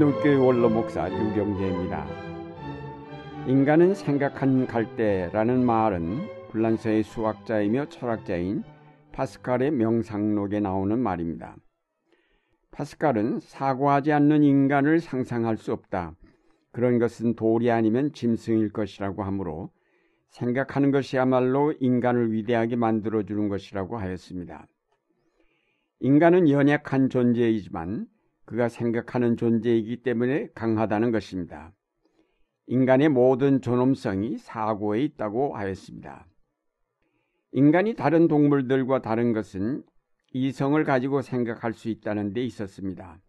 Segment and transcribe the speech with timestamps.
[0.00, 2.06] 안동교회 원로 목사 유경재입니다.
[3.48, 8.62] 인간은 생각한 갈대라는 말은 불란서의 수학자이며 철학자인
[9.10, 11.56] 파스칼의 명상록에 나오는 말입니다.
[12.70, 16.14] 파스칼은 사고하지 않는 인간을 상상할 수 없다.
[16.70, 19.72] 그런 것은 돌이 아니면 짐승일 것이라고 하므로
[20.28, 24.68] 생각하는 것이야말로 인간을 위대하게 만들어주는 것이라고 하였습니다.
[25.98, 28.06] 인간은 연약한 존재이지만
[28.48, 31.70] 그가 생각하는 존재이기 때문에 강하다는 것입니다.
[32.66, 36.26] 인간의 모든 존엄성이 사고에 있다고 하였습니다.
[37.52, 39.82] 인간이 다른 동물들과 다른 것은
[40.32, 43.20] 이성을 가지고 생각할 수 있다는 데 있었습니다.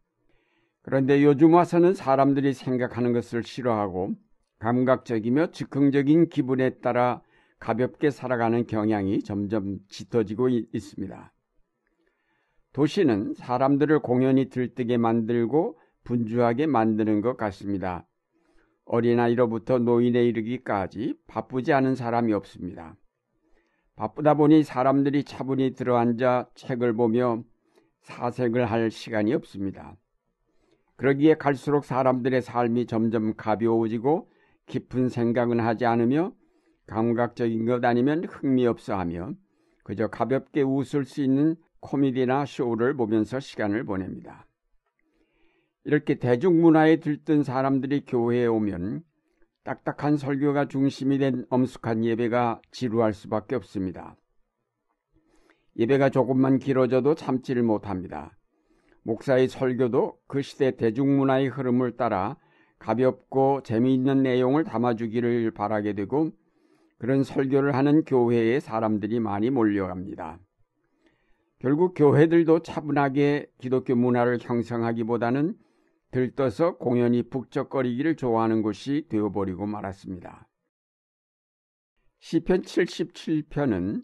[0.83, 4.13] 그런데 요즘 와서는 사람들이 생각하는 것을 싫어하고
[4.59, 7.21] 감각적이며 즉흥적인 기분에 따라
[7.59, 11.33] 가볍게 살아가는 경향이 점점 짙어지고 있습니다.
[12.73, 18.05] 도시는 사람들을 공연히 들뜨게 만들고 분주하게 만드는 것 같습니다.
[18.85, 22.95] 어린아이로부터 노인에 이르기까지 바쁘지 않은 사람이 없습니다.
[23.95, 27.43] 바쁘다 보니 사람들이 차분히 들어앉아 책을 보며
[28.01, 29.97] 사색을 할 시간이 없습니다.
[30.95, 34.29] 그러기에 갈수록 사람들의 삶이 점점 가벼워지고
[34.65, 36.33] 깊은 생각은 하지 않으며
[36.87, 39.33] 감각적인 것 아니면 흥미없어 하며
[39.83, 44.45] 그저 가볍게 웃을 수 있는 코미디나 쇼를 보면서 시간을 보냅니다.
[45.85, 49.03] 이렇게 대중문화에 들뜬 사람들이 교회에 오면
[49.63, 54.15] 딱딱한 설교가 중심이 된 엄숙한 예배가 지루할 수밖에 없습니다.
[55.77, 58.37] 예배가 조금만 길어져도 참지를 못합니다.
[59.03, 62.37] 목사의 설교도 그 시대 대중문화의 흐름을 따라
[62.79, 66.31] 가볍고 재미있는 내용을 담아주기를 바라게 되고
[66.97, 70.39] 그런 설교를 하는 교회에 사람들이 많이 몰려갑니다.
[71.59, 75.57] 결국 교회들도 차분하게 기독교 문화를 형성하기보다는
[76.11, 80.47] 들떠서 공연히 북적거리기를 좋아하는 곳이 되어버리고 말았습니다.
[82.19, 84.03] 시편 77편은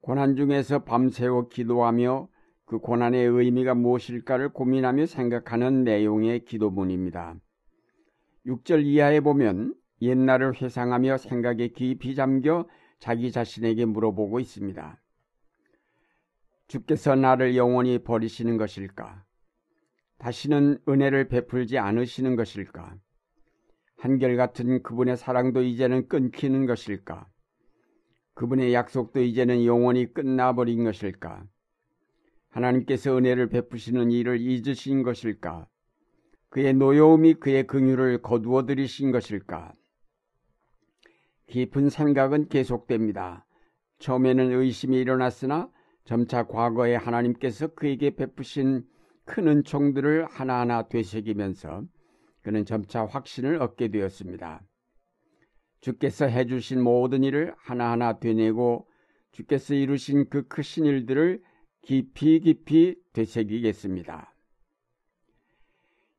[0.00, 2.28] 고난 중에서 밤새워 기도하며
[2.64, 7.36] 그 고난의 의미가 무엇일까를 고민하며 생각하는 내용의 기도문입니다.
[8.46, 12.66] 6절 이하에 보면 옛날을 회상하며 생각에 깊이 잠겨
[12.98, 15.02] 자기 자신에게 물어보고 있습니다.
[16.68, 19.24] 주께서 나를 영원히 버리시는 것일까?
[20.18, 22.96] 다시는 은혜를 베풀지 않으시는 것일까?
[23.98, 27.28] 한결같은 그분의 사랑도 이제는 끊기는 것일까?
[28.34, 31.44] 그분의 약속도 이제는 영원히 끝나버린 것일까?
[32.48, 35.68] 하나님께서 은혜를 베푸시는 일을 잊으신 것일까?
[36.48, 39.72] 그의 노여움이 그의 긍휼을 거두어 들이신 것일까?
[41.46, 43.46] 깊은 생각은 계속됩니다.
[43.98, 45.70] 처음에는 의심이 일어났으나
[46.06, 48.86] 점차 과거에 하나님께서 그에게 베푸신
[49.24, 51.82] 큰 은총들을 하나하나 되새기면서
[52.42, 54.62] 그는 점차 확신을 얻게 되었습니다.
[55.80, 58.88] 주께서 해주신 모든 일을 하나하나 되뇌고
[59.32, 61.42] 주께서 이루신 그 크신 일들을
[61.82, 64.32] 깊이 깊이 되새기겠습니다.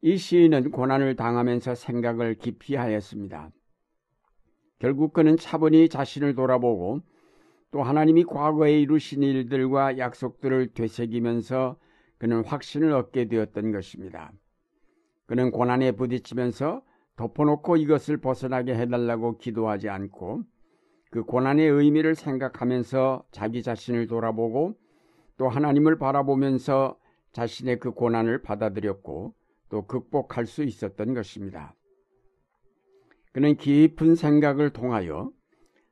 [0.02, 3.52] 이 시인은 고난을 당하면서 생각을 깊이 하였습니다.
[4.80, 7.02] 결국 그는 차분히 자신을 돌아보고
[7.72, 11.78] 또 하나님이 과거에 이루신 일들과 약속들을 되새기면서
[12.18, 14.32] 그는 확신을 얻게 되었던 것입니다.
[15.26, 16.82] 그는 고난에 부딪히면서
[17.18, 20.44] 덮어놓고 이것을 벗어나게 해달라고 기도하지 않고
[21.10, 24.78] 그 고난의 의미를 생각하면서 자기 자신을 돌아보고
[25.38, 26.98] 또 하나님을 바라보면서
[27.34, 29.34] 자신의 그 고난을 받아들였고
[29.70, 31.76] 또 극복할 수 있었던 것입니다.
[33.34, 35.32] 그는 깊은 생각을 통하여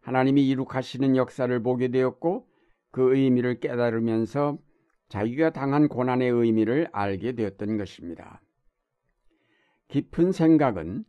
[0.05, 2.47] 하나님이 이룩하시는 역사를 보게 되었고
[2.91, 4.59] 그 의미를 깨달으면서
[5.09, 8.39] 자기가 당한 고난의 의미를 알게 되었던 것입니다.
[9.87, 11.05] 깊은 생각은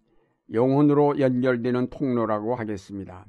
[0.51, 3.27] 영혼으로 연결되는 통로라고 하겠습니다.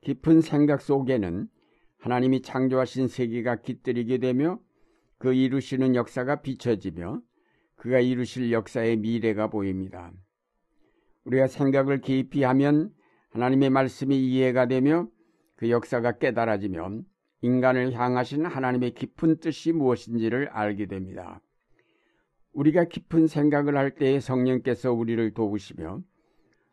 [0.00, 1.46] 깊은 생각 속에는
[1.98, 4.58] 하나님이 창조하신 세계가 깃들이게 되며
[5.18, 7.22] 그 이루시는 역사가 비춰지며
[7.76, 10.12] 그가 이루실 역사의 미래가 보입니다.
[11.26, 12.92] 우리가 생각을 깊이 하면
[13.34, 15.08] 하나님의 말씀이 이해가 되며
[15.56, 17.04] 그 역사가 깨달아지면
[17.42, 21.40] 인간을 향하신 하나님의 깊은 뜻이 무엇인지를 알게 됩니다.
[22.52, 26.00] 우리가 깊은 생각을 할 때에 성령께서 우리를 도우시며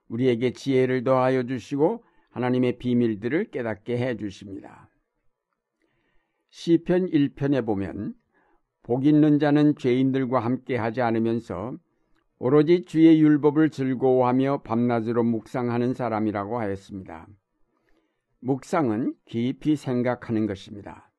[0.08, 4.88] 우리에게 지혜를 더하여 주시고 하나님의 비밀들을 깨닫게 해 주십니다.
[6.52, 8.14] 시편 1편에 보면
[8.84, 11.76] 복 있는 자는 죄인들과 함께 하지 않으면서
[12.44, 17.28] 오로지 주의 율법을 즐거워하며 밤낮으로 묵상하는 사람이라고 하였습니다.
[18.40, 21.12] 묵상은 깊이 생각하는 것입니다.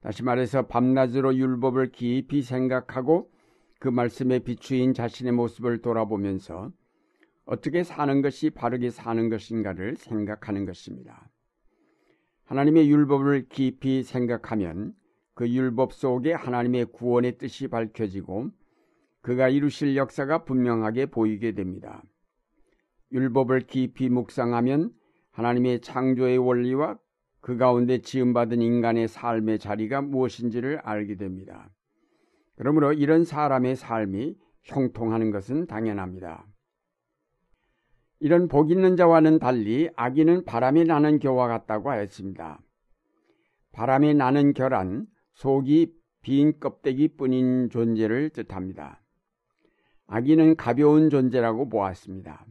[0.00, 3.32] 다시 말해서 밤낮으로 율법을 깊이 생각하고
[3.80, 6.70] 그 말씀에 비추인 자신의 모습을 돌아보면서
[7.46, 11.32] 어떻게 사는 것이 바르게 사는 것인가를 생각하는 것입니다.
[12.44, 14.94] 하나님의 율법을 깊이 생각하면
[15.34, 18.52] 그 율법 속에 하나님의 구원의 뜻이 밝혀지고
[19.24, 22.02] 그가 이루실 역사가 분명하게 보이게 됩니다.
[23.10, 24.92] 율법을 깊이 묵상하면
[25.30, 26.98] 하나님의 창조의 원리와
[27.40, 31.70] 그 가운데 지음받은 인간의 삶의 자리가 무엇인지를 알게 됩니다.
[32.56, 36.46] 그러므로 이런 사람의 삶이 형통하는 것은 당연합니다.
[38.20, 42.60] 이런 복 있는 자와는 달리 악인은 바람이 나는 겨와 같다고 하였습니다.
[43.72, 49.00] 바람이 나는 겨란 속이 빈 껍데기 뿐인 존재를 뜻합니다.
[50.06, 52.46] 악인은 가벼운 존재라고 보았습니다.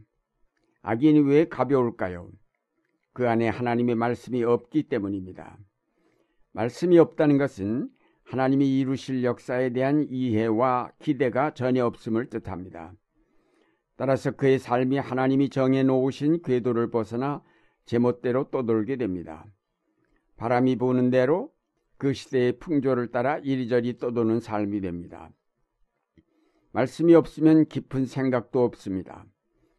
[0.82, 2.30] 악인이 왜 가벼울까요?
[3.12, 5.56] 그 안에 하나님의 말씀이 없기 때문입니다.
[6.52, 7.88] 말씀이 없다는 것은
[8.24, 12.92] 하나님이 이루실 역사에 대한 이해와 기대가 전혀 없음을 뜻합니다.
[13.96, 17.42] 따라서 그의 삶이 하나님이 정해 놓으신 궤도를 벗어나
[17.86, 19.46] 제멋대로 떠돌게 됩니다.
[20.36, 21.52] 바람이 부는 대로
[21.96, 25.30] 그 시대의 풍조를 따라 이리저리 떠도는 삶이 됩니다.
[26.74, 29.24] 말씀이 없으면 깊은 생각도 없습니다.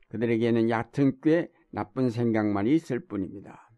[0.09, 3.69] 그들에게는 얕은 꽤 나쁜 생각만이 있을 뿐입니다.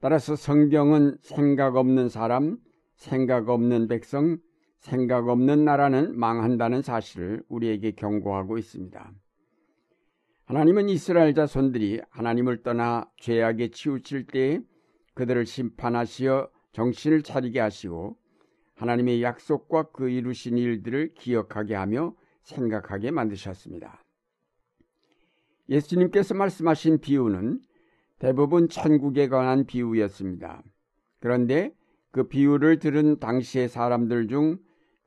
[0.00, 2.58] 따라서 성경은 생각 없는 사람,
[2.94, 4.38] 생각 없는 백성,
[4.78, 9.12] 생각 없는 나라는 망한다는 사실을 우리에게 경고하고 있습니다.
[10.44, 14.60] 하나님은 이스라엘 자손들이 하나님을 떠나 죄악에 치우칠 때에
[15.14, 18.16] 그들을 심판하시어 정신을 차리게 하시고
[18.78, 24.02] 하나님의 약속과 그 이루신 일들을 기억하게 하며 생각하게 만드셨습니다.
[25.68, 27.60] 예수님께서 말씀하신 비유는
[28.18, 30.62] 대부분 천국에 관한 비유였습니다.
[31.20, 31.74] 그런데
[32.10, 34.58] 그 비유를 들은 당시의 사람들 중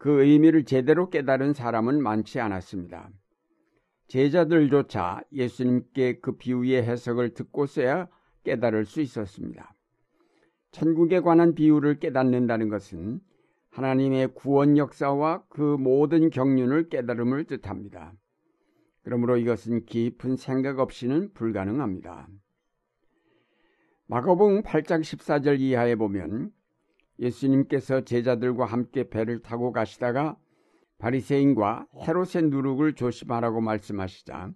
[0.02, 3.12] 그 의미를 제대로 깨달은 사람은 많지 않았습니다.
[4.08, 8.08] 제자들조차 예수님께 그 비유의 해석을 듣고서야
[8.44, 9.76] 깨달을 수 있었습니다.
[10.72, 13.20] 천국에 관한 비유를 깨닫는다는 것은
[13.72, 18.14] 하나님의 구원 역사와 그 모든 경륜을 깨달음을 뜻합니다.
[19.04, 22.28] 그러므로 이것은 깊은 생각 없이는 불가능합니다.
[24.08, 26.52] 마가복음 8장 14절 이하에 보면
[27.20, 30.38] 예수님께서 제자들과 함께 배를 타고 가시다가
[30.98, 34.54] 바리새인과 헤롯의 누룩을 조심하라고 말씀하시자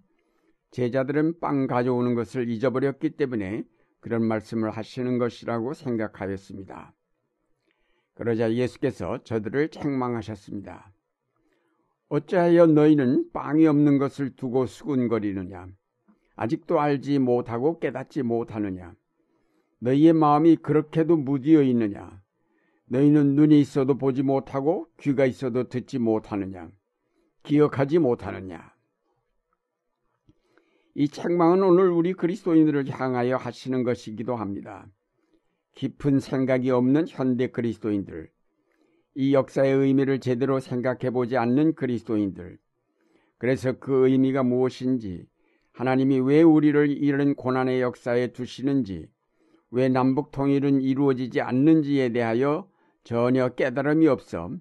[0.72, 3.64] 제자들은 빵 가져오는 것을 잊어버렸기 때문에
[4.00, 6.92] 그런 말씀을 하시는 것이라고 생각하였습니다.
[8.16, 10.90] 그러자 예수께서 저들을 책망하셨습니다.
[12.08, 15.66] 어찌하여 너희는 빵이 없는 것을 두고 수군거리느냐?
[16.34, 18.94] 아직도 알지 못하고 깨닫지 못하느냐?
[19.80, 22.22] 너희의 마음이 그렇게도 무디어 있느냐?
[22.86, 26.70] 너희는 눈이 있어도 보지 못하고 귀가 있어도 듣지 못하느냐?
[27.42, 28.72] 기억하지 못하느냐?
[30.94, 34.88] 이 책망은 오늘 우리 그리스도인들을 향하여 하시는 것이기도 합니다.
[35.76, 38.30] 깊은 생각이 없는 현대 그리스도인들,
[39.14, 42.58] 이 역사의 의미를 제대로 생각해 보지 않는 그리스도인들,
[43.36, 45.26] 그래서 그 의미가 무엇인지,
[45.72, 49.10] 하나님이 왜 우리를 이런 고난의 역사에 두시는지,
[49.70, 52.70] 왜 남북 통일은 이루어지지 않는지에 대하여
[53.04, 54.56] 전혀 깨달음이 없어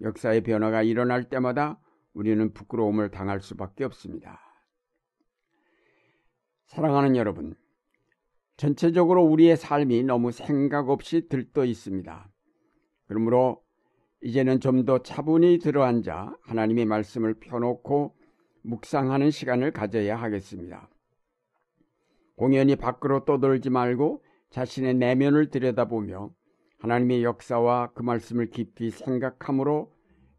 [0.00, 1.80] 역사의 변화가 일어날 때마다
[2.14, 4.40] 우리는 부끄러움을 당할 수밖에 없습니다.
[6.66, 7.56] 사랑하는 여러분,
[8.60, 12.30] 전체적으로 우리의 삶이 너무 생각 없이 들떠 있습니다.
[13.06, 13.62] 그러므로
[14.20, 18.14] 이제는 좀 더 차분히 들어앉아 하나님의 말씀을 펴놓고
[18.60, 20.90] 묵상하는 시간을 가져야 하겠습니다.
[22.36, 26.30] 공연히 밖으로 떠돌지 말고 자신의 내면을 들여다보며
[26.80, 29.90] 하나님의 역사와 그 말씀을 깊이 생각함으로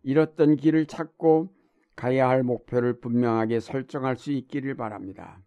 [0.03, 1.49] 잃었던 길을 찾고
[1.95, 5.41] 가야 할 목표를 분명하게 설정할 수 있기를 바랍니다.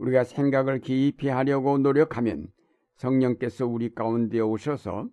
[0.00, 2.48] 우리가 생각을 깊이 하려고 노력하면
[2.96, 5.08] 성령께서 우리 가운데 오셔서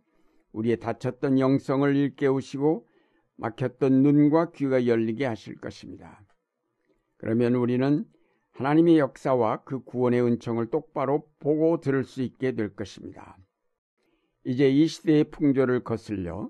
[0.53, 2.88] 우리의 다쳤던 영성을 일깨우시고
[3.36, 6.24] 막혔던 눈과 귀가 열리게 하실 것입니다.
[7.17, 8.06] 그러면 우리는
[8.53, 13.38] 하나님의 역사와 그 구원의 은총을 똑바로 보고 들을 수 있게 될 것입니다.
[14.46, 16.50] 이제 이 시대의 풍조를 거슬려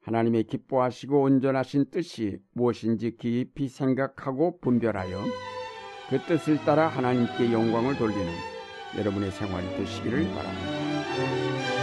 [0.00, 5.18] 하나님의 기뻐하시고 온전하신 뜻이 무엇인지 깊이 생각하고 분별하여
[6.08, 8.32] 그 뜻을 따라 하나님께 영광을 돌리는
[8.96, 11.73] 여러분의 생활이 되시기를 바랍니다.